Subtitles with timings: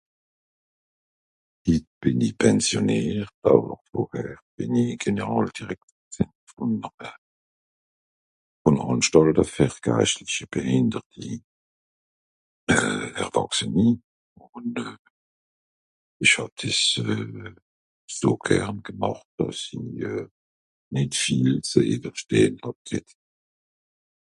[1.67, 6.73] Hitt bìn i pensionnìert àwer vorher bìn i Generàl-Direktor gsìnn vùn.(...)
[9.55, 11.27] fer geischtlichi Behinderti...
[12.73, 13.87] euh Erwàchseni.
[14.55, 14.95] Ùn euh...
[16.23, 17.51] Ìch hàb dìs euh...
[18.17, 19.81] so gern gemàcht, dàss i
[20.11, 20.27] euh...
[20.93, 23.09] nìt viel ze ìwwerstehn hàb ghet.